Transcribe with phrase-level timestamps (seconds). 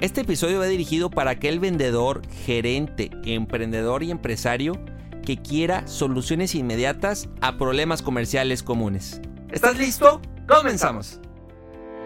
[0.00, 4.82] Este episodio va dirigido para aquel vendedor, gerente, emprendedor y empresario
[5.26, 9.20] que quiera soluciones inmediatas a problemas comerciales comunes.
[9.50, 10.22] ¿Estás listo?
[10.48, 11.20] Comenzamos.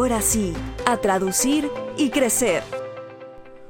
[0.00, 0.54] ahora sí,
[0.86, 2.62] a traducir y crecer.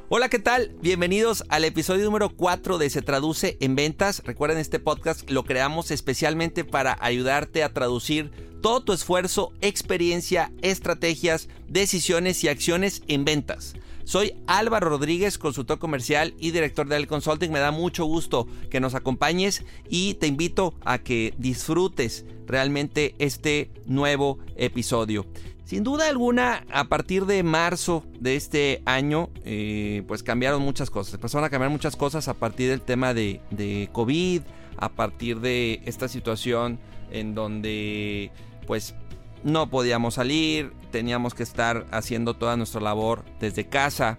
[0.09, 0.71] Hola, ¿qué tal?
[0.81, 4.23] Bienvenidos al episodio número 4 de Se Traduce en Ventas.
[4.25, 8.31] Recuerden, este podcast lo creamos especialmente para ayudarte a traducir
[8.63, 13.75] todo tu esfuerzo, experiencia, estrategias, decisiones y acciones en ventas.
[14.05, 17.51] Soy Álvaro Rodríguez, consultor comercial y director del consulting.
[17.51, 23.71] Me da mucho gusto que nos acompañes y te invito a que disfrutes realmente este
[23.87, 25.27] nuevo episodio.
[25.71, 31.15] Sin duda alguna, a partir de marzo de este año, eh, pues cambiaron muchas cosas.
[31.15, 34.43] Empezaron a cambiar muchas cosas a partir del tema de, de COVID,
[34.79, 36.81] a partir de esta situación
[37.13, 38.33] en donde
[38.67, 38.97] pues
[39.45, 44.19] no podíamos salir, teníamos que estar haciendo toda nuestra labor desde casa.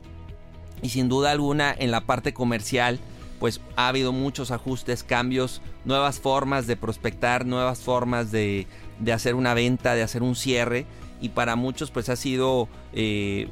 [0.82, 2.98] Y sin duda alguna en la parte comercial
[3.42, 8.68] pues ha habido muchos ajustes, cambios, nuevas formas de prospectar, nuevas formas de,
[9.00, 10.86] de hacer una venta, de hacer un cierre
[11.22, 13.48] y para muchos pues ha sido, eh,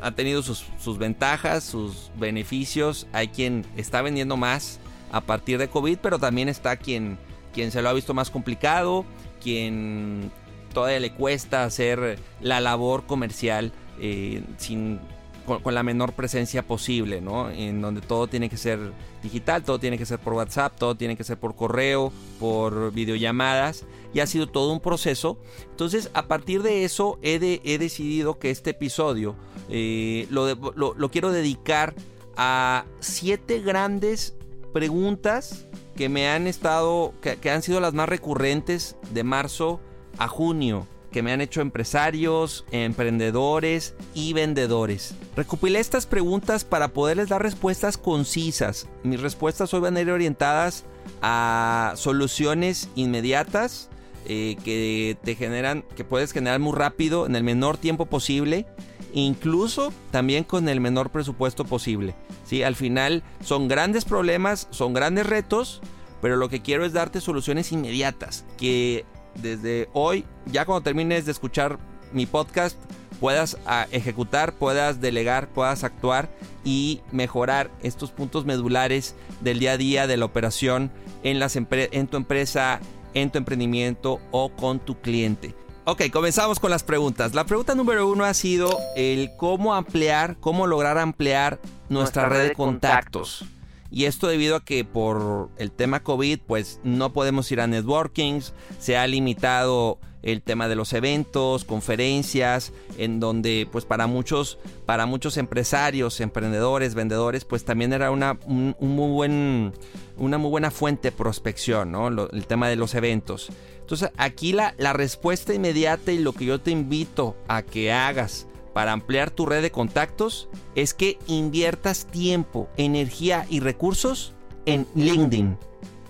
[0.00, 3.06] ha tenido sus, ventajas, sus beneficios.
[3.12, 4.78] Hay quien está vendiendo más
[5.10, 7.18] a partir de COVID, pero también está quien,
[7.52, 9.04] quien se lo ha visto más complicado,
[9.42, 10.30] quien
[10.72, 15.00] todavía le cuesta hacer la labor comercial eh, sin
[15.44, 17.50] con, la menor presencia posible, ¿no?
[17.50, 18.92] En donde todo tiene que ser
[19.22, 23.84] digital, todo tiene que ser por WhatsApp, todo tiene que ser por correo, por videollamadas.
[24.12, 25.38] Y ha sido todo un proceso.
[25.70, 27.38] Entonces, a partir de eso, he,
[27.78, 29.34] decidido que este episodio
[29.68, 31.94] eh, lo, quiero dedicar
[32.36, 34.36] a siete grandes
[34.72, 35.66] preguntas
[35.96, 39.80] que me han estado, que han sido las más recurrentes de marzo
[40.18, 45.14] a junio que me han hecho empresarios, emprendedores y vendedores.
[45.36, 48.88] Recopilé estas preguntas para poderles dar respuestas concisas.
[49.04, 50.84] Mis respuestas hoy van a ir orientadas
[51.22, 53.90] a soluciones inmediatas
[54.26, 58.66] eh, que te generan, que puedes generar muy rápido en el menor tiempo posible
[59.12, 62.16] incluso también con el menor presupuesto posible.
[62.44, 62.64] ¿sí?
[62.64, 65.80] Al final son grandes problemas, son grandes retos,
[66.20, 69.04] pero lo que quiero es darte soluciones inmediatas que
[69.40, 71.78] desde hoy, ya cuando termines de escuchar
[72.12, 72.78] mi podcast,
[73.20, 76.28] puedas ah, ejecutar, puedas delegar, puedas actuar
[76.64, 80.90] y mejorar estos puntos medulares del día a día de la operación
[81.22, 82.80] en, las en tu empresa,
[83.14, 85.54] en tu emprendimiento o con tu cliente.
[85.86, 87.34] Ok, comenzamos con las preguntas.
[87.34, 92.54] La pregunta número uno ha sido el cómo ampliar, cómo lograr ampliar nuestra, red de
[92.54, 93.44] contactos.
[93.94, 98.52] Y esto debido a que por el tema COVID, pues no podemos ir a networkings,
[98.80, 105.06] se ha limitado el tema de los eventos, conferencias, en donde pues para muchos, para
[105.06, 109.72] muchos empresarios, emprendedores, vendedores, pues también era una, un, muy buen,
[110.16, 112.08] una muy buena fuente de prospección, ¿no?
[112.08, 113.50] el tema de los eventos.
[113.78, 118.48] Entonces aquí la, la respuesta inmediata y lo que yo te invito a que hagas
[118.74, 124.34] para ampliar tu red de contactos es que inviertas tiempo, energía y recursos
[124.66, 125.56] en LinkedIn.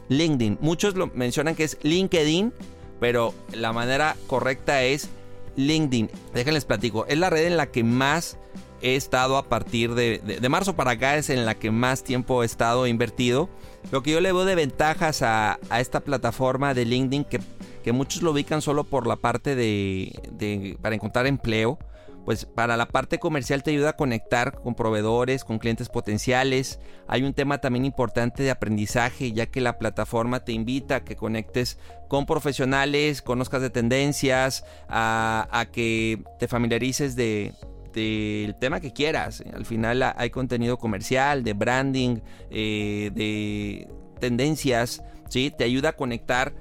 [0.09, 0.59] LinkedIn.
[0.61, 2.53] Muchos lo mencionan que es LinkedIn,
[3.01, 5.11] pero la manera correcta es
[5.57, 6.11] LinkedIn.
[6.33, 7.07] Déjenles platico.
[7.07, 8.39] Es la red en la que más
[8.81, 11.19] he estado a partir de, de, marzo para acá.
[11.19, 13.51] Es en la que más tiempo he estado invertido.
[13.93, 17.41] Lo que yo le veo de ventajas a, esta plataforma de LinkedIn, que,
[17.83, 21.79] que, muchos lo ubican solo por la parte de, de para encontrar empleo
[22.25, 26.81] pues para la parte comercial te ayuda a conectar con proveedores, con clientes potenciales.
[27.07, 31.17] Hay un tema también importante de aprendizaje, ya que la plataforma te invita a que
[31.17, 31.79] conectes
[32.09, 37.53] con profesionales, conozcas de tendencias, a, que te familiarices de,
[37.93, 39.43] del tema que quieras.
[39.53, 42.19] Al final hay contenido comercial, de branding,
[42.51, 43.89] eh, de
[44.19, 45.53] tendencias, ¿sí?
[45.57, 46.55] Te ayuda a conectar,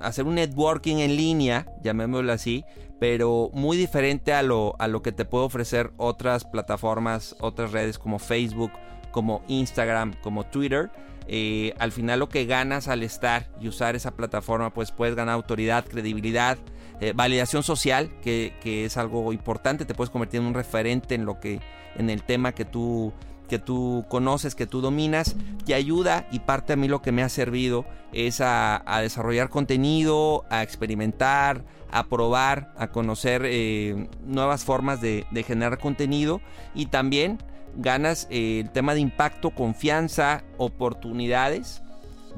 [0.00, 2.64] a hacer un networking en línea, llamémoslo así,
[2.98, 7.98] pero muy diferente a lo, a lo que te puede ofrecer otras plataformas, otras redes
[7.98, 8.72] como Facebook,
[9.10, 10.90] como Instagram, como Twitter.
[11.28, 15.34] Eh, al final lo que ganas al estar y usar esa plataforma, pues puedes ganar
[15.34, 16.58] autoridad, credibilidad,
[16.98, 21.40] Eh, validación social, que, es algo importante, te puedes convertir en un referente en lo
[21.40, 21.60] que,
[21.96, 23.12] en el tema que tú,
[23.46, 27.22] que tú conoces, que tú dominas, te ayuda y parte a mí lo que me
[27.22, 35.00] ha servido es a, desarrollar contenido, a experimentar, a probar, a conocer eh, nuevas formas
[35.00, 36.40] de, generar contenido
[36.74, 37.38] y también
[37.76, 41.82] ganas eh, el tema de impacto, confianza, oportunidades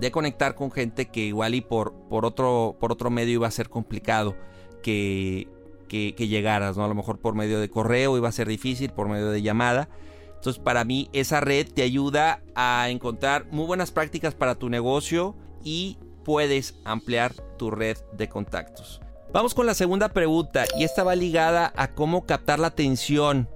[0.00, 3.52] de conectar con gente que igual y por, por, otro, por otro medio iba a
[3.52, 4.37] ser complicado
[4.82, 5.49] que,
[5.88, 6.84] que, llegaras, ¿no?
[6.84, 9.88] A lo mejor por medio de correo iba a ser difícil, por medio de llamada.
[10.38, 15.35] Entonces para mí esa red te ayuda a encontrar muy buenas prácticas para tu negocio
[15.64, 19.00] y puedes ampliar tu red de contactos.
[19.32, 23.49] Vamos con la segunda pregunta y esta va ligada a cómo captar la atención,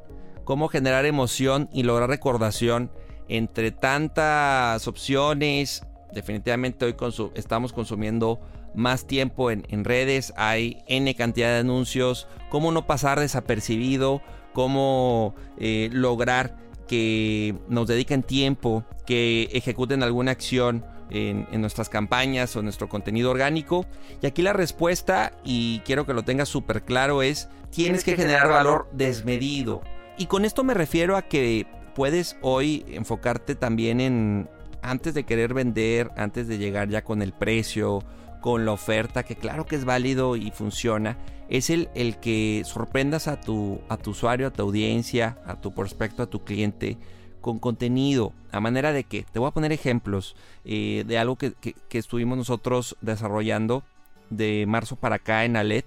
[0.42, 2.90] cómo generar emoción y lograr recordación
[3.28, 6.96] entre tantas opciones, definitivamente hoy
[7.34, 8.40] estamos consumiendo
[8.74, 14.20] más tiempo en, redes, hay N cantidad de anuncios, cómo no pasar desapercibido,
[14.52, 16.56] cómo eh, lograr
[16.92, 23.30] que nos dediquen tiempo, que ejecuten alguna acción en, nuestras campañas o en nuestro contenido
[23.30, 23.86] orgánico.
[24.20, 28.50] Y aquí la respuesta, y quiero que lo tengas súper claro, es tienes que generar
[28.50, 29.80] valor desmedido.
[30.18, 34.50] Y con esto me refiero a que puedes hoy enfocarte también en,
[34.82, 38.00] antes de querer vender, antes de llegar ya con el precio,
[38.42, 41.16] con la oferta, que claro que es válido y funciona,
[41.48, 45.72] es el, el que sorprendas a tu, a tu usuario, a tu audiencia, a tu
[45.72, 46.98] prospecto, a tu cliente
[47.40, 51.54] con contenido, a manera de que, te voy a poner ejemplos eh, de algo que,
[51.90, 53.82] estuvimos nosotros desarrollando
[54.30, 55.86] de marzo para acá en Alet.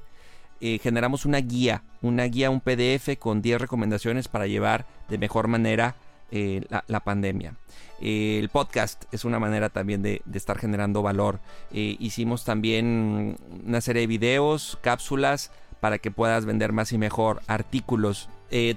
[0.62, 5.48] Eh, generamos una guía, una guía, un PDF con 10 recomendaciones para llevar de mejor
[5.48, 5.96] manera
[6.38, 7.56] eh, la, pandemia.
[8.02, 11.40] Eh, el podcast es una manera también de, estar generando valor.
[11.72, 17.42] Eh, hicimos también una serie de videos, cápsulas para que puedas vender más y mejor
[17.48, 18.28] artículos.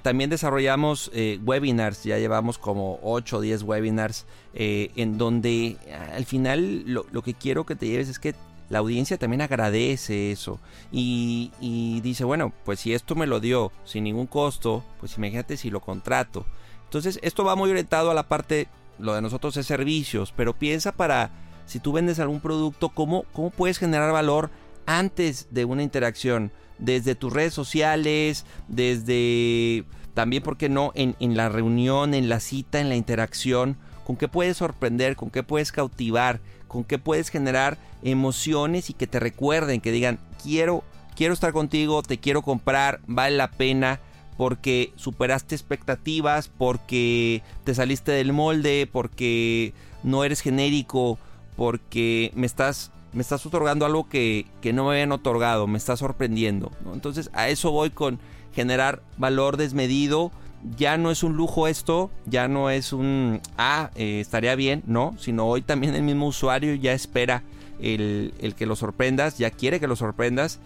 [0.03, 1.11] también desarrollamos
[1.43, 5.75] webinars, ya llevamos como 8 o 10 webinars en donde
[6.13, 8.35] al final lo, que quiero que te lleves es que
[8.69, 10.59] la audiencia también agradece eso
[10.91, 15.57] y, y, dice, bueno, pues si esto me lo dio sin ningún costo, pues imagínate
[15.57, 16.45] si lo contrato.
[16.89, 20.91] Entonces, esto va muy orientado a la parte, lo de nosotros es servicios, pero piensa
[20.91, 21.29] para,
[21.67, 24.49] si tú vendes algún producto, cómo, cómo puedes generar valor
[24.87, 31.37] antes de una interacción, desde tus redes sociales, desde también, ¿por qué no?, en, en
[31.37, 35.71] la reunión, en la cita, en la interacción, con qué puedes sorprender, con qué puedes
[35.71, 40.83] cautivar, con qué puedes generar emociones y que te recuerden, que digan, quiero,
[41.15, 43.99] quiero estar contigo, te quiero comprar, vale la pena
[44.39, 51.19] porque superaste expectativas, porque te saliste del molde, porque no eres genérico,
[51.57, 56.71] porque me estás, me estás otorgando algo que, no me habían otorgado, me estás sorprendiendo.
[56.93, 58.17] Entonces a eso voy con
[58.55, 60.31] generar valor desmedido.
[60.77, 65.15] Ya no es un lujo esto, ya no es un, ah, eh, estaría bien, no,
[65.19, 67.43] sino hoy también el mismo usuario ya espera
[67.81, 70.61] el, el que lo sorprendas, ya quiere que lo sorprendas.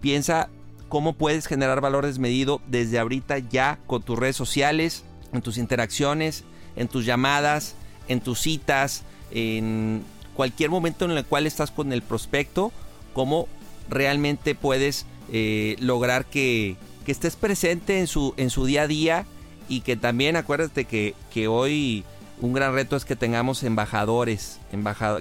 [0.00, 0.48] Piensa
[0.88, 6.44] cómo puedes generar valor desmedido desde ahorita ya con tus redes sociales, en tus interacciones,
[6.76, 7.74] en tus llamadas,
[8.08, 10.02] en tus citas, en
[10.34, 12.72] cualquier momento en el cual estás con el prospecto,
[13.12, 13.48] cómo
[13.88, 16.76] realmente puedes eh, lograr que,
[17.06, 19.24] estés presente en su, en su día a día
[19.66, 22.04] y que también acuérdate que, que hoy
[22.42, 24.60] un gran reto es que tengamos embajadores,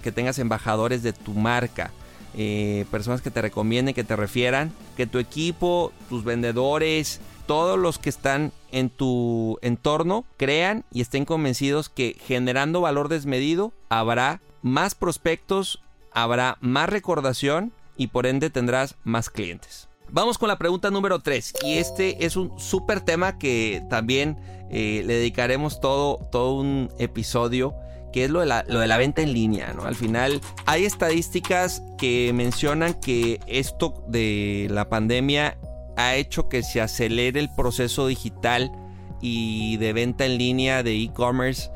[0.04, 1.92] que tengas embajadores de tu marca.
[2.40, 7.98] Eh, personas que te recomienden, que te refieran, que tu equipo, tus vendedores, todos los
[7.98, 14.94] que están en tu entorno crean y estén convencidos que generando valor desmedido habrá más
[14.94, 19.88] prospectos, habrá más recordación y por ende tendrás más clientes.
[20.10, 24.38] Vamos con la pregunta número 3 y este es un súper tema que también
[24.70, 27.74] eh, le dedicaremos todo, todo un episodio
[28.12, 29.84] que es lo de, la, lo de la venta en línea, ¿no?
[29.84, 35.58] Al final hay estadísticas que mencionan que esto de la pandemia
[35.98, 38.72] ha hecho que se acelere el proceso digital
[39.20, 41.72] y de venta en línea de e-commerce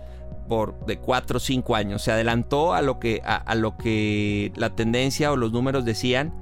[0.48, 2.04] por de 4 o 5 años.
[2.04, 6.34] Se adelantó a lo que a, lo que la tendencia o los números decían.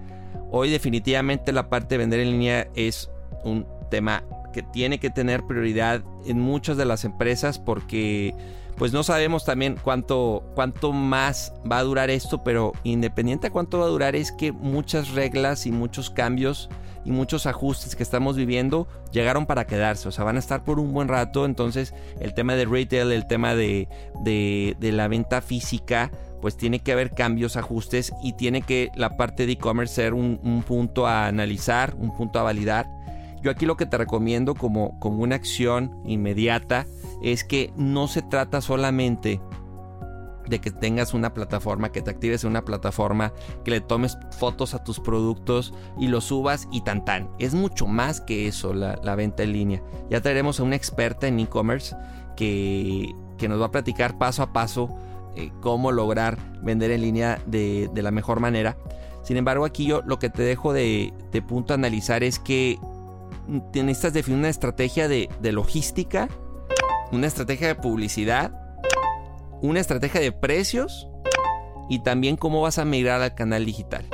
[0.51, 3.09] Hoy definitivamente la parte de vender en línea es
[3.43, 8.33] un tema que tiene que tener prioridad en muchas de las empresas porque
[8.79, 13.79] pues no sabemos también cuánto, cuánto más va a durar esto, pero independiente de cuánto
[13.79, 16.69] va a durar es que muchas reglas y muchos cambios
[17.03, 20.79] y muchos ajustes que estamos viviendo llegaron para quedarse, o sea, van a estar por
[20.79, 23.89] un buen rato, entonces el tema de retail, el tema de,
[24.23, 26.09] de, la venta física,
[26.41, 30.63] pues tiene que haber cambios, ajustes y tiene que la parte de e-commerce ser un,
[30.65, 32.87] punto a analizar, un punto a validar.
[33.41, 36.85] Yo aquí lo que te recomiendo como, como una acción inmediata
[37.21, 39.41] es que no se trata solamente
[40.47, 43.33] de que tengas una plataforma, que te actives en una plataforma,
[43.63, 47.29] que le tomes fotos a tus productos y los subas y tan tan.
[47.37, 49.83] Es mucho más que eso la, venta en línea.
[50.09, 51.95] Ya traeremos a una experta en e-commerce
[52.35, 54.97] que, que nos va a platicar paso a paso
[55.35, 58.77] eh, cómo lograr vender en línea de, la mejor manera.
[59.23, 61.13] Sin embargo, aquí yo lo que te dejo de,
[61.47, 62.79] punto a analizar es que
[63.73, 66.27] necesitas definir una estrategia de, de logística,
[67.11, 68.51] una estrategia de publicidad,
[69.61, 71.07] una estrategia de precios
[71.89, 74.05] y también cómo vas a migrar al canal digital.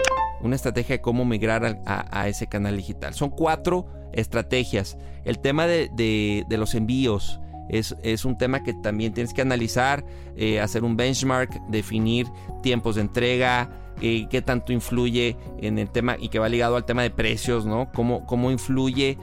[0.42, 3.14] Una estrategia de cómo migrar a, ese canal digital.
[3.14, 4.98] Son cuatro estrategias.
[5.24, 10.84] El tema de los envíos, es, un tema que también tienes que analizar, eh, hacer
[10.84, 12.28] un benchmark, definir
[12.62, 13.70] tiempos de entrega,
[14.02, 17.66] eh, qué tanto influye en el tema y que va ligado al tema de precios,
[17.66, 17.92] ¿no?
[17.94, 19.18] Cómo, cómo influye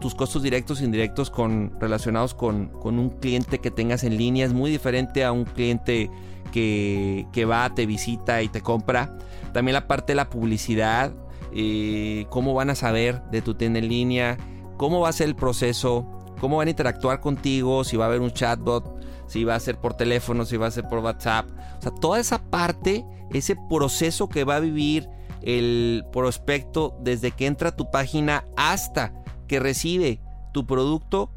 [0.00, 4.46] tus costos directos e indirectos con, relacionados con, un cliente que tengas en línea.
[4.46, 6.10] Es muy diferente a un cliente
[6.52, 9.18] que, va, te visita y te compra.
[9.52, 11.12] También la parte de la publicidad,
[11.52, 14.38] eh, cómo van a saber de tu tienda en línea,
[14.76, 18.20] cómo va a ser el proceso cómo van a interactuar contigo, si va a haber
[18.20, 21.46] un chatbot, si va a ser por teléfono, si va a ser por WhatsApp.
[21.78, 23.02] O sea, toda esa parte,
[23.34, 25.08] ese proceso que va a vivir
[25.42, 29.12] el prospecto desde que entra a tu página hasta
[29.46, 30.20] que recibe
[30.52, 31.30] tu producto,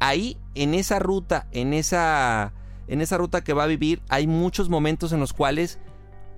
[0.00, 2.54] ahí en esa ruta, en esa,
[2.86, 5.78] en esa ruta que va a vivir, hay muchos momentos en los cuales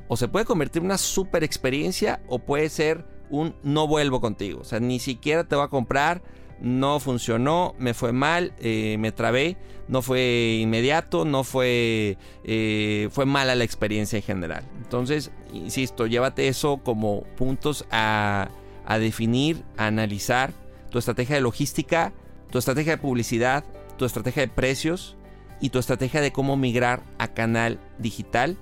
[0.09, 4.63] o se puede convertir en una super experiencia o puede ser un no vuelvo contigo.
[4.63, 6.21] O sea, ni siquiera te va a comprar,
[6.61, 9.57] no funcionó, me fue mal, eh, me trabé,
[9.89, 14.65] no fue inmediato, no fue, eh, fue mala la experiencia en general.
[14.83, 18.51] Entonces, insisto, llévate eso como puntos a,
[18.87, 20.53] a definir, a analizar
[20.91, 22.13] tu estrategia de logística,
[22.51, 23.65] tu estrategia de publicidad,
[23.97, 25.17] tu estrategia de precios
[25.61, 28.57] y tu estrategia de cómo migrar a canal digital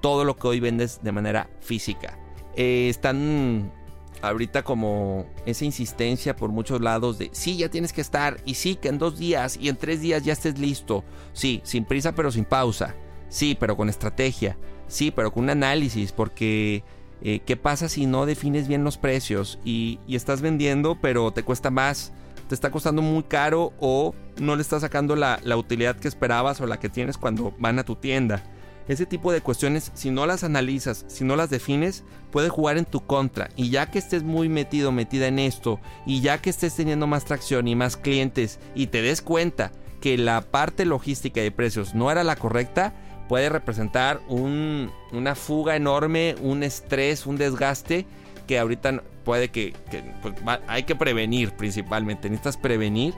[0.00, 2.18] todo lo que hoy vendes de manera física.
[2.56, 3.72] Eh, están
[4.22, 8.76] ahorita como esa insistencia por muchos lados de sí, ya tienes que estar y sí,
[8.76, 11.04] que en dos días y en tres días ya estés listo.
[11.32, 12.94] Sí, sin prisa pero sin pausa.
[13.28, 14.56] Sí, pero con estrategia.
[14.86, 16.82] Sí, pero con un análisis porque
[17.22, 21.70] eh, ¿qué pasa si no defines bien los precios y, estás vendiendo pero te cuesta
[21.70, 22.12] más?
[22.48, 26.58] te está costando muy caro o no le estás sacando la, la, utilidad que esperabas
[26.62, 28.42] o la que tienes cuando van a tu tienda.
[28.88, 32.86] Ese tipo de cuestiones, si no las analizas, si no las defines, puede jugar en
[32.86, 33.50] tu contra.
[33.54, 37.26] Y ya que estés muy metido, metida en esto, y ya que estés teniendo más
[37.26, 42.10] tracción y más clientes, y te des cuenta que la parte logística de precios no
[42.10, 42.94] era la correcta,
[43.28, 48.06] puede representar una fuga enorme, un estrés, un desgaste
[48.46, 49.74] que ahorita puede que,
[50.22, 50.34] pues,
[50.66, 52.30] hay que prevenir principalmente.
[52.30, 53.12] Necesitas prevenir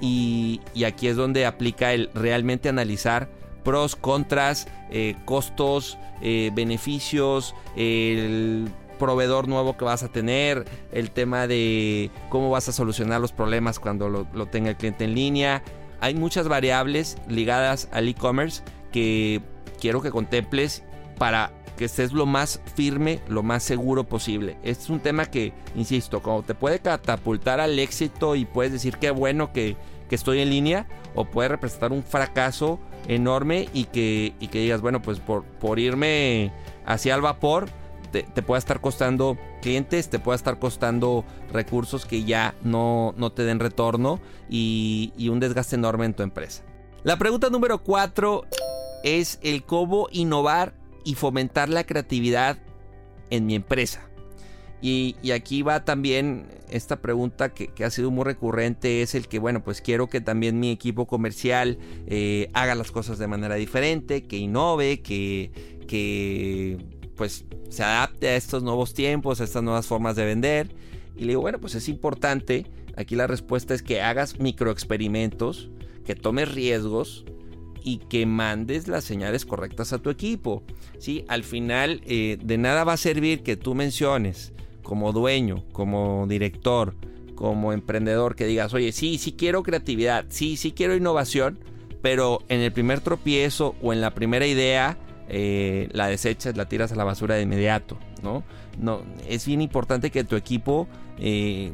[0.00, 3.28] y, y aquí es donde aplica el realmente analizar
[3.68, 11.46] pros, contras, eh, costos, eh, beneficios, el proveedor nuevo que vas a tener, el tema
[11.46, 15.62] de cómo vas a solucionar los problemas cuando lo, tenga el cliente en línea.
[16.00, 19.42] Hay muchas variables ligadas al e-commerce que
[19.78, 20.82] quiero que contemples
[21.18, 24.56] para que estés lo más firme, lo más seguro posible.
[24.62, 28.96] Este es un tema que, insisto, como te puede catapultar al éxito y puedes decir
[28.96, 29.76] qué bueno que,
[30.08, 34.80] que estoy en línea, o puede representar un fracaso enorme y que, y que digas,
[34.80, 36.52] bueno, pues por, por irme
[36.84, 37.68] hacia el vapor,
[38.10, 43.44] te, pueda estar costando clientes, te pueda estar costando recursos que ya no, no te
[43.44, 46.62] den retorno y, y un desgaste enorme en tu empresa.
[47.04, 48.44] La pregunta número 4
[49.04, 50.74] es el cómo innovar
[51.04, 52.58] y fomentar la creatividad
[53.30, 54.07] en mi empresa.
[54.80, 59.64] Y, aquí va también esta pregunta que, ha sido muy recurrente, es el que, bueno,
[59.64, 64.36] pues quiero que también mi equipo comercial eh, haga las cosas de manera diferente, que
[64.36, 65.50] innove, que,
[65.88, 66.78] que
[67.16, 70.68] pues se adapte a estos nuevos tiempos, a estas nuevas formas de vender.
[71.16, 72.66] Y le digo, bueno, pues es importante,
[72.96, 75.70] aquí la respuesta es que hagas microexperimentos,
[76.04, 77.24] que tomes riesgos,
[77.82, 80.62] y que mandes las señales correctas a tu equipo.
[80.98, 81.24] ¿sí?
[81.28, 84.52] Al final, eh, de nada va a servir que tú menciones
[84.88, 86.94] como dueño, como director,
[87.34, 91.58] como emprendedor, que digas, oye, sí, sí quiero creatividad, sí, sí quiero innovación,
[92.00, 94.96] pero en el primer tropiezo o en la primera idea,
[95.28, 98.44] eh, la desechas, la tiras a la basura de inmediato, ¿no?
[98.78, 101.70] no es bien importante que tu equipo eh,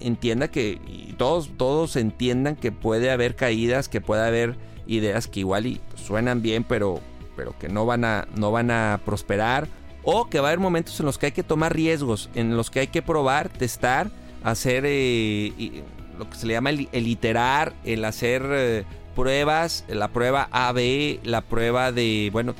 [0.00, 0.78] entienda que
[1.18, 6.42] todos, todos entiendan que puede haber caídas, que puede haber ideas que igual y suenan
[6.42, 7.00] bien, pero
[7.34, 9.66] pero que no van a, no van a prosperar.
[10.04, 12.70] O que va a haber momentos en los que hay que tomar riesgos, en los
[12.70, 14.10] que hay que probar, testar,
[14.42, 15.82] hacer eh,
[16.18, 21.42] lo que se le llama el, iterar, el hacer eh, pruebas, la prueba AB, la
[21.42, 22.54] prueba de, bueno,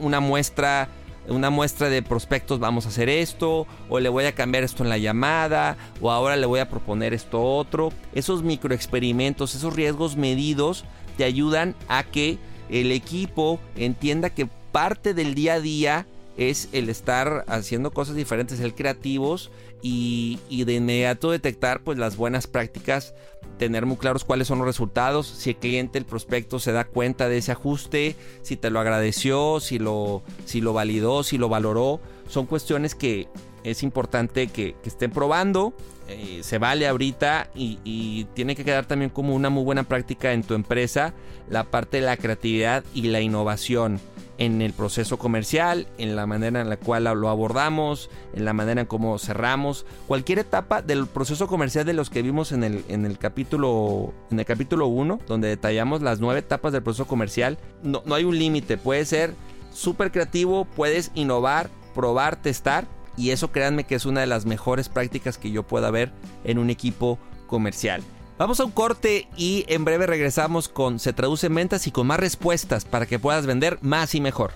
[0.00, 0.88] una muestra
[1.28, 4.88] una muestra de prospectos vamos a hacer esto, o le voy a cambiar esto en
[4.88, 7.92] la llamada, o ahora le voy a proponer esto otro.
[8.12, 10.84] Esos microexperimentos, esos riesgos medidos
[11.16, 16.88] te ayudan a que el equipo entienda que parte del día a día es el
[16.88, 19.50] estar haciendo cosas diferentes, el creativos
[19.82, 23.14] y, de inmediato detectar pues las buenas prácticas,
[23.58, 27.28] tener muy claros cuáles son los resultados, si el cliente, el prospecto se da cuenta
[27.28, 32.00] de ese ajuste, si te lo agradeció, si lo, si lo validó, si lo valoró,
[32.28, 33.28] son cuestiones que
[33.64, 35.74] es importante que, estén probando,
[36.08, 40.32] eh, se vale ahorita y, y tiene que quedar también como una muy buena práctica
[40.32, 41.14] en tu empresa
[41.48, 44.00] la parte de la creatividad y la innovación
[44.38, 48.80] en el proceso comercial, en la manera en la cual lo abordamos, en la manera
[48.80, 53.04] en cómo cerramos, cualquier etapa del proceso comercial de los que vimos en el, en
[53.04, 58.02] el capítulo en el capítulo 1, donde detallamos las nueve etapas del proceso comercial, no,
[58.06, 59.34] no hay un límite, puede ser
[59.72, 62.86] súper creativo, puedes innovar, probar, testar,
[63.16, 66.12] y eso créanme que es una de las mejores prácticas que yo pueda ver
[66.44, 68.02] en un equipo comercial.
[68.38, 72.06] Vamos a un corte y en breve regresamos con Se traduce en ventas y con
[72.06, 74.52] más respuestas para que puedas vender más y mejor.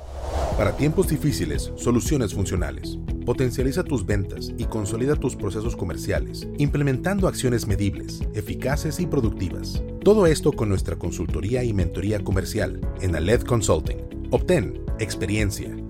[0.56, 2.99] Para tiempos difíciles, soluciones funcionales.
[3.26, 9.83] Potencializa tus ventas y consolida tus procesos comerciales, implementando acciones medibles, eficaces y productivas.
[10.02, 13.99] Todo esto con nuestra consultoría y mentoría comercial en Aled Consulting.
[14.30, 15.76] Obtén experiencia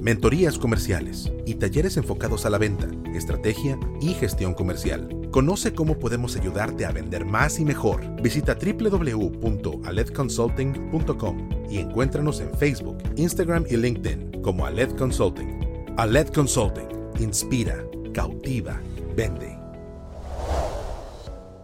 [0.00, 5.08] mentorías comerciales y talleres enfocados a la venta, estrategia y gestión comercial.
[5.30, 8.04] Conoce cómo podemos ayudarte a vender más y mejor.
[8.22, 15.94] Visita www.aledconsulting.com y encuéntranos en Facebook, Instagram y LinkedIn como Aled Consulting.
[15.96, 17.84] Aled Consulting inspira,
[18.14, 18.80] cautiva,
[19.14, 19.58] vende.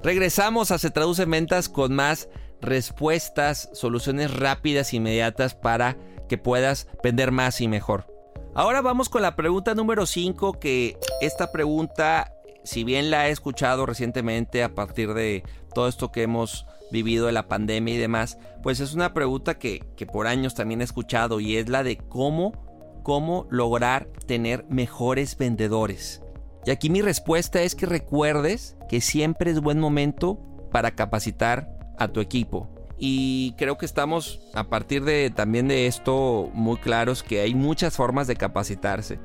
[0.03, 2.29] Regresamos a Se Traduce en Ventas con más
[2.61, 5.96] respuestas, soluciones rápidas, inmediatas para
[6.29, 8.15] que puedas vender más y mejor.
[8.59, 12.33] Ahora vamos con la pregunta número 5, que esta pregunta
[12.64, 17.33] si bien la he escuchado recientemente a partir de todo esto que hemos vivido de
[17.33, 21.59] la pandemia y demás, pues es una pregunta que, por años también he escuchado y
[21.59, 26.23] es la de cómo, cómo lograr tener mejores vendedores.
[26.64, 30.40] Y aquí mi respuesta es que recuerdes que siempre es buen momento
[30.73, 32.71] para capacitar a tu equipo.
[32.98, 37.94] Y creo que estamos a partir de también de esto muy claros que hay muchas
[37.94, 39.18] formas de capacitarse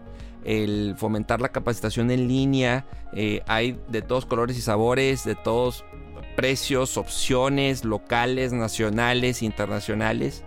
[0.44, 2.86] el fomentar la capacitación en línea.
[3.14, 5.86] Eh, hay de todos colores y sabores, de todos
[6.36, 10.44] precios, opciones locales, nacionales, internacionales.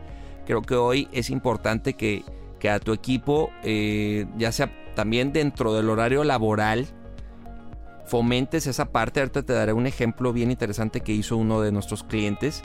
[0.46, 2.24] Creo que hoy es importante que,
[2.68, 6.86] a tu equipo, eh, ya sea también dentro del horario laboral,
[8.06, 9.20] fomentes esa parte.
[9.20, 12.62] Ahorita te daré un ejemplo bien interesante que hizo uno de nuestros clientes,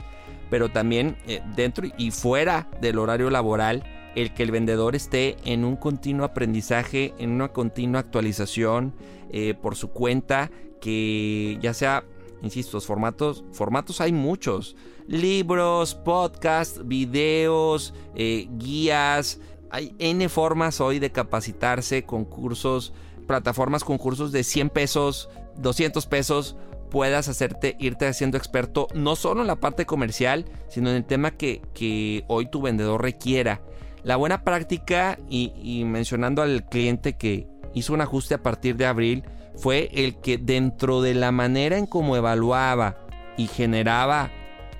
[0.50, 3.84] pero también eh, dentro y fuera del horario laboral
[4.14, 8.94] el que el vendedor esté en un continuo aprendizaje, en una continua actualización
[9.30, 12.04] eh, por su cuenta, que ya sea,
[12.42, 21.12] insisto, formatos, formatos hay muchos, libros, podcasts, videos, eh, guías, hay N formas hoy de
[21.12, 22.92] capacitarse, concursos,
[23.28, 26.56] plataformas, concursos de 100 pesos, 200 pesos,
[26.90, 31.30] puedas hacerte, irte haciendo experto, no solo en la parte comercial, sino en el tema
[31.30, 33.62] que, que hoy tu vendedor requiera.
[34.02, 39.24] La buena práctica, y, mencionando al cliente que hizo un ajuste a partir de abril,
[39.56, 42.96] fue el que dentro de la manera en cómo evaluaba
[43.36, 44.30] y generaba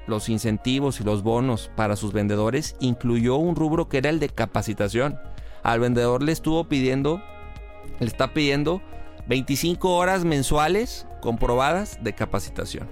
[0.07, 4.31] los incentivos y los bonos para sus vendedores, incluyó un rubro que era el de
[4.31, 5.18] capacitación.
[5.62, 7.23] Al vendedor le estuvo pidiendo,
[8.01, 8.83] le está pidiendo
[9.30, 12.88] 25 horas mensuales comprobadas de capacitación.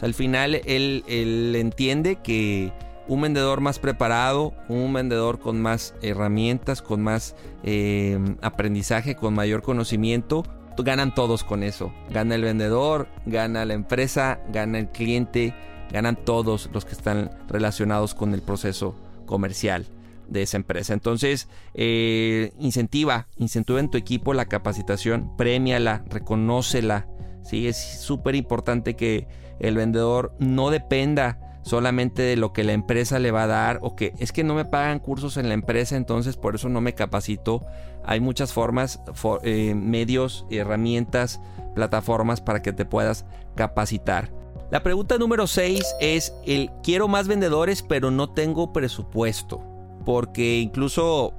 [0.00, 2.72] Al final él, él entiende que
[3.08, 9.62] un vendedor más preparado, un vendedor con más herramientas, con más eh, aprendizaje, con mayor
[9.62, 10.44] conocimiento,
[10.78, 11.92] ganan todos con eso.
[12.10, 15.52] Gana el vendedor, gana la empresa, gana el cliente,
[15.90, 18.94] ganan todos los que están relacionados con el proceso
[19.26, 19.88] comercial
[20.28, 20.92] de esa empresa.
[20.94, 27.06] Entonces, eh, incentiva, incentiva en tu equipo la capacitación, premiala, reconócela.
[27.44, 27.68] ¿sí?
[27.68, 29.28] Es súper importante que
[29.60, 33.94] el vendedor no dependa solamente de lo que la empresa le va a dar o
[33.94, 36.94] que es que no me pagan cursos en la empresa, entonces por eso no me
[36.94, 37.64] capacito.
[38.04, 39.00] Hay muchas formas,
[39.44, 41.40] eh, medios, herramientas,
[41.74, 44.32] plataformas para que te puedas capacitar.
[44.70, 49.71] La pregunta número 6 es el quiero más vendedores pero no tengo presupuesto.
[50.04, 51.34] Porque incluso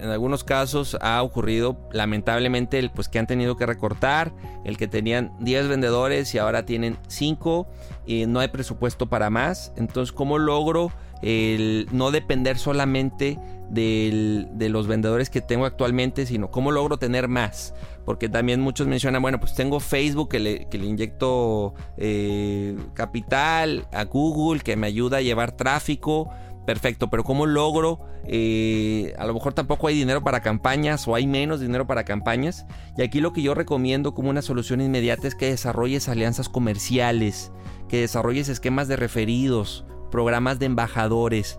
[0.00, 4.32] en algunos casos ha ocurrido lamentablemente el pues que han tenido que recortar,
[4.64, 7.66] el que tenían 10 vendedores y ahora tienen 5
[8.06, 9.72] y no hay presupuesto para más.
[9.76, 10.90] Entonces, ¿cómo logro
[11.22, 17.74] el no depender solamente de los vendedores que tengo actualmente, sino cómo logro tener más?
[18.06, 23.86] Porque también muchos mencionan, bueno, pues tengo Facebook que le, que le inyecto eh, capital,
[23.92, 26.30] a Google que me ayuda a llevar tráfico
[26.66, 28.00] perfecto, pero ¿cómo logro?
[28.24, 32.66] Eh, a lo mejor tampoco hay dinero para campañas o hay menos dinero para campañas.
[32.96, 37.52] Y aquí lo que yo recomiendo como una solución inmediata es que desarrolles alianzas comerciales,
[37.88, 41.58] que desarrolles esquemas de referidos, programas de embajadores.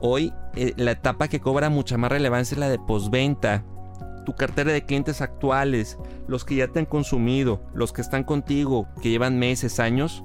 [0.00, 3.64] Hoy eh, la etapa que cobra mucha más relevancia es la de postventa.
[4.26, 8.86] Tu cartera de clientes actuales, los que ya te han consumido, los que están contigo,
[9.02, 10.22] que llevan meses, años,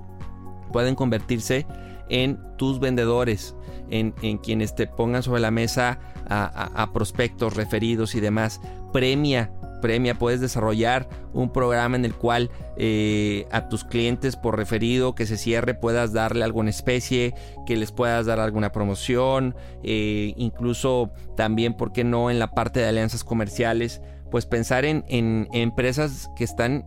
[0.71, 1.65] pueden convertirse
[2.09, 3.55] en tus vendedores,
[3.89, 8.61] en, quienes te pongan sobre la mesa a, prospectos, referidos y demás.
[8.91, 15.15] Premia premia, puedes desarrollar un programa en el cual eh, a tus clientes por referido
[15.15, 17.33] que se cierre puedas darle alguna especie,
[17.65, 22.79] que les puedas dar alguna promoción, eh, incluso también, ¿por qué no?, en la parte
[22.79, 26.85] de alianzas comerciales, pues pensar en, en empresas que están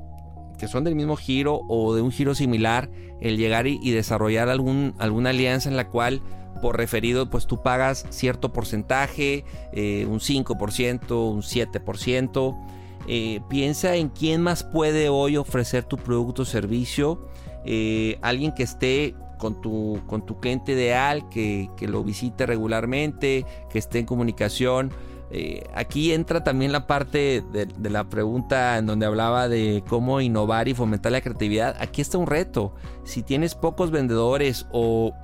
[0.60, 2.90] que son del mismo giro o de un giro similar,
[3.22, 6.20] el llegar y, desarrollar algún, alguna alianza en la cual
[6.60, 12.58] por referido pues tú pagas cierto porcentaje, eh, un 5%, un 7%.
[13.08, 17.26] Eh, piensa en quién más puede hoy ofrecer tu producto o servicio.
[17.64, 23.46] Eh, alguien que esté con tu, con tu cliente ideal, que, que lo visite regularmente,
[23.70, 24.92] que esté en comunicación.
[25.32, 30.68] Eh, aquí entra también la parte de, la pregunta en donde hablaba de cómo innovar
[30.68, 31.76] y fomentar la creatividad.
[31.80, 32.74] Aquí está un reto.
[33.04, 35.14] Si tienes pocos vendedores o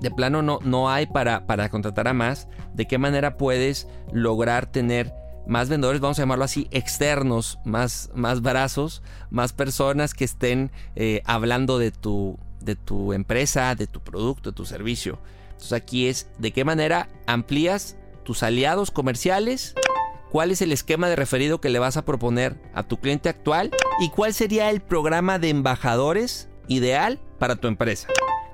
[0.00, 4.66] de plano no, no hay para, para contratar a más, ¿de qué manera puedes lograr
[4.66, 5.12] tener
[5.46, 11.22] más vendedores, vamos a llamarlo así, externos, más, más brazos, más personas que estén eh,
[11.24, 15.18] hablando de tu, de tu empresa, de tu producto, de tu servicio?
[15.50, 17.96] Entonces aquí es de qué manera amplías
[18.30, 19.74] tus aliados comerciales,
[20.30, 23.72] cuál es el esquema de referido que le vas a proponer a tu cliente actual
[23.98, 28.06] y cuál sería el programa de embajadores ideal para tu empresa.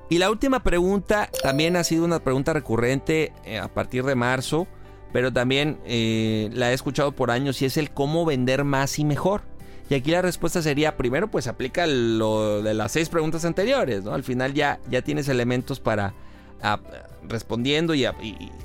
[0.09, 4.67] Y la última pregunta también ha sido una pregunta recurrente eh, a partir de marzo,
[5.13, 9.05] pero también eh, la he escuchado por años y es el cómo vender más y
[9.05, 9.43] mejor.
[9.91, 14.15] Y aquí la respuesta sería, primero pues aplica lo de las seis preguntas anteriores, ¿no?
[14.15, 16.15] Al final ya, ya tienes elementos para
[17.29, 18.07] respondiendo y,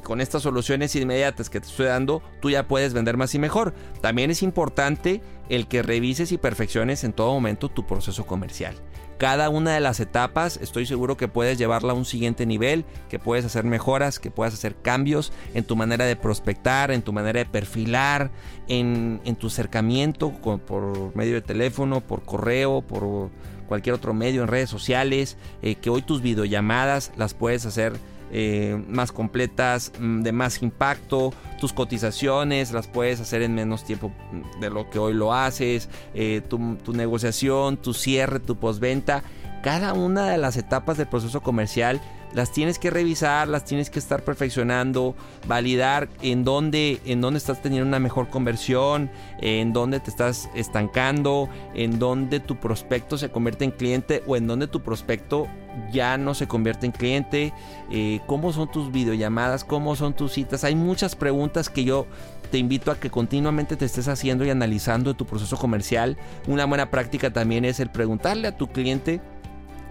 [0.04, 3.74] con estas soluciones inmediatas que te estoy dando, tú ya puedes vender más y mejor.
[4.02, 8.76] También es importante el que revises y perfecciones en todo momento tu proceso comercial.
[9.18, 13.20] Cada una de las etapas estoy seguro que puedes llevarla a un siguiente nivel, que
[13.20, 17.38] puedes hacer mejoras, que puedes hacer cambios en tu manera de prospectar, en tu manera
[17.38, 18.32] de perfilar,
[18.68, 23.30] en, tu acercamiento por medio de teléfono, por correo, por
[23.72, 27.94] cualquier otro medio en redes sociales, eh, que hoy tus videollamadas las puedes hacer
[28.34, 34.12] eh, más completas, mm, de más impacto, tus cotizaciones las puedes hacer en menos tiempo
[34.34, 39.24] mm, de lo que hoy lo haces, eh, tu, tu, negociación, tu cierre, tu postventa,
[39.62, 42.02] cada una de las etapas del proceso comercial
[42.34, 45.16] las tienes que revisar, las tienes que estar perfeccionando,
[45.48, 51.50] validar en dónde, en dónde estás teniendo una mejor conversión, en dónde te estás estancando,
[51.74, 55.48] en dónde tu prospecto se convierte en cliente o en dónde tu prospecto
[55.92, 57.54] ya no se convierte en cliente,
[57.92, 60.64] eh, cómo son tus videollamadas, cómo son tus citas.
[60.64, 62.08] Hay muchas preguntas que yo
[62.50, 66.18] te invito a que continuamente te estés haciendo y analizando tu proceso comercial.
[66.48, 69.22] Una buena práctica también es el preguntarle a tu cliente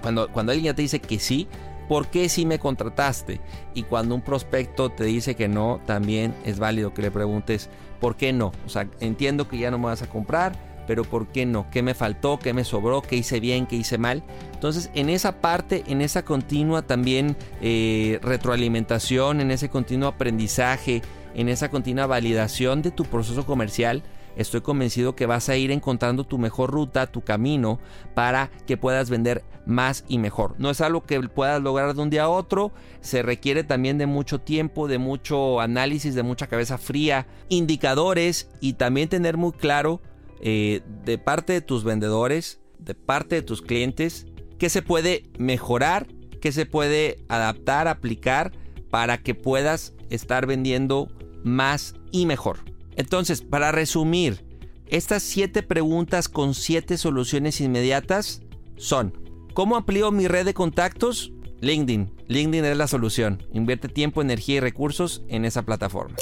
[0.01, 1.49] cuando, cuando alguien ya te dice que sí,
[1.89, 3.41] ¿por qué si me contrataste?
[3.75, 7.69] Y cuando un prospecto te dice que no, también es válido que le preguntes,
[8.01, 8.53] ¿por qué no?
[8.65, 10.53] O sea, entiendo que ya no me vas a comprar,
[10.87, 11.71] pero ¿por qué no?
[11.71, 12.39] ¿Qué me faltó?
[12.39, 13.03] ¿Qué me sobró?
[13.03, 13.67] ¿Qué hice bien?
[13.67, 14.23] ¿Qué hice mal?
[14.55, 21.03] Entonces, en esa parte, en esa continua también eh, retroalimentación, en ese continuo aprendizaje,
[21.35, 24.03] en esa continua validación de tu proceso comercial,
[24.41, 27.79] estoy convencido que vas a ir encontrando tu mejor ruta, tu camino
[28.15, 30.55] para que puedas vender más y mejor.
[30.59, 34.07] No es algo que puedas lograr de un día a otro, se requiere también de
[34.07, 40.01] mucho tiempo, de mucho análisis, de mucha cabeza fría, indicadores y también tener muy claro
[40.41, 44.27] eh, de parte de tus vendedores, de parte de tus clientes,
[44.59, 46.07] qué se puede mejorar
[46.41, 48.53] que se puede adaptar, aplicar
[48.91, 51.09] para que puedas estar vendiendo
[51.45, 52.70] más y mejor.
[53.01, 54.45] Entonces, para resumir,
[54.87, 58.43] estas siete preguntas con siete soluciones inmediatas
[58.77, 59.15] son,
[59.55, 61.33] ¿cómo amplío mi red de contactos?
[61.63, 62.13] LinkedIn.
[62.29, 63.43] LinkedIn es la solución.
[63.55, 66.17] Invierte tiempo, energía y recursos en esa plataforma.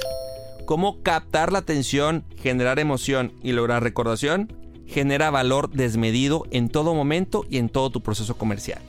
[0.66, 4.52] ¿Cómo captar la atención, generar emoción y lograr recordación?
[4.86, 8.80] Genera valor desmedido en todo momento y en todo tu proceso comercial.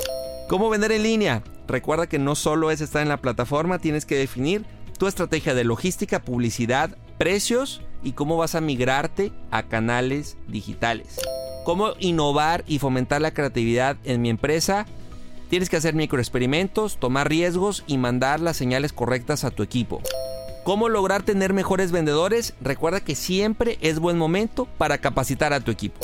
[0.48, 1.44] ¿Cómo vender en línea?
[1.68, 4.64] Recuerda que no solo es estar en la plataforma, tienes que definir
[5.00, 11.20] tu estrategia de logística, publicidad, precios y cómo vas a migrarte a canales digitales.
[11.66, 14.88] Cómo innovar y fomentar la creatividad en mi empresa.
[15.50, 20.02] Tienes que hacer microexperimentos, tomar riesgos y mandar las señales correctas a tu equipo.
[20.64, 22.54] ¿Cómo lograr tener mejores vendedores?
[22.62, 26.00] Recuerda que siempre es buen momento para capacitar a tu equipo.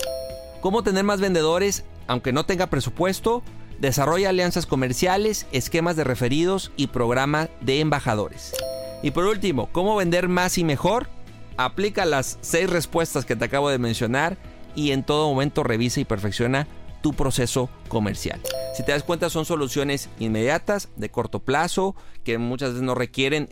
[0.59, 3.41] ¿Cómo tener más vendedores aunque no tenga presupuesto?
[3.79, 8.53] Desarrolla alianzas comerciales, esquemas de referidos y programa de embajadores.
[9.01, 11.07] Y por último, ¿cómo vender más y mejor?
[11.57, 14.37] Aplica las seis respuestas que te acabo de mencionar
[14.75, 16.67] y en todo momento revisa y perfecciona
[17.01, 18.41] tu proceso comercial.
[18.75, 23.47] Si te das cuenta son soluciones inmediatas, de corto plazo, que muchas veces no requieren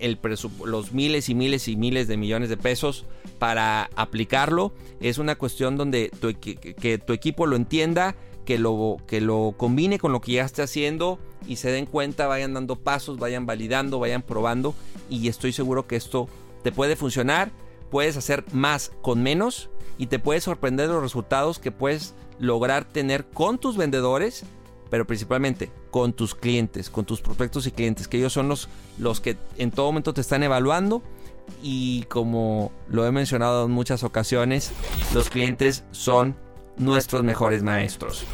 [0.65, 3.05] los miles y miles y miles de millones de pesos
[3.37, 4.73] para aplicarlo.
[4.99, 6.09] Es una cuestión donde
[6.41, 10.61] que tu equipo lo entienda, que lo, que lo combine con lo que ya esté
[10.61, 14.73] haciendo y se den cuenta, vayan dando pasos, vayan validando, vayan probando
[15.09, 16.27] y estoy seguro que esto
[16.63, 17.51] te puede funcionar.
[17.89, 23.25] Puedes hacer más con menos y te puede sorprender los resultados que puedes lograr tener
[23.25, 24.43] con tus vendedores,
[24.89, 29.21] pero principalmente con tus clientes, con tus prospectos y clientes, que ellos son los, los
[29.21, 31.03] que en todo momento te están evaluando.
[31.61, 34.71] Y como lo he mencionado en muchas ocasiones,
[35.13, 36.35] los clientes son
[36.77, 38.25] nuestros mejores maestros.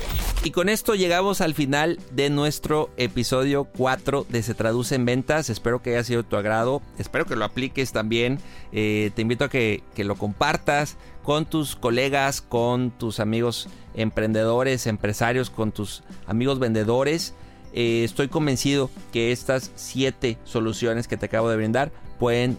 [0.44, 5.50] Y con esto llegamos al final de nuestro episodio 4 de Se Traduce en Ventas.
[5.50, 6.82] Espero que haya sido de tu agrado.
[6.98, 8.40] Espero que lo apliques también.
[8.72, 14.88] Eh, te invito a que, que lo compartas con tus colegas, con tus amigos emprendedores,
[14.88, 17.34] empresarios, con tus amigos vendedores.
[17.74, 22.58] Eh, estoy convencido que estas 7 soluciones que te acabo de brindar pueden